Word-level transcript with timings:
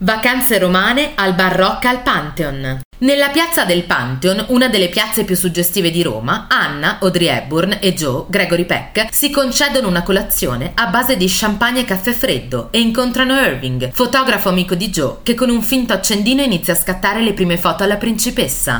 Vacanze 0.00 0.60
romane 0.60 1.14
al 1.16 1.34
Barrocca 1.34 1.88
al 1.88 2.02
Pantheon. 2.02 2.82
Nella 3.00 3.30
piazza 3.30 3.64
del 3.64 3.82
Pantheon, 3.82 4.44
una 4.48 4.68
delle 4.68 4.88
piazze 4.88 5.24
più 5.24 5.34
suggestive 5.34 5.90
di 5.90 6.02
Roma, 6.02 6.46
Anna, 6.48 6.98
Audrey 7.00 7.26
Hepburn 7.26 7.78
e 7.80 7.94
Joe, 7.94 8.24
Gregory 8.28 8.64
Peck, 8.64 9.08
si 9.12 9.30
concedono 9.30 9.88
una 9.88 10.02
colazione 10.02 10.70
a 10.74 10.86
base 10.86 11.16
di 11.16 11.26
champagne 11.28 11.80
e 11.80 11.84
caffè 11.84 12.12
freddo 12.12 12.68
e 12.70 12.78
incontrano 12.78 13.40
Irving, 13.40 13.90
fotografo 13.92 14.48
amico 14.48 14.76
di 14.76 14.88
Joe, 14.88 15.18
che 15.24 15.34
con 15.34 15.50
un 15.50 15.62
finto 15.62 15.92
accendino 15.92 16.42
inizia 16.42 16.74
a 16.74 16.76
scattare 16.76 17.20
le 17.20 17.34
prime 17.34 17.56
foto 17.56 17.82
alla 17.82 17.96
principessa. 17.96 18.76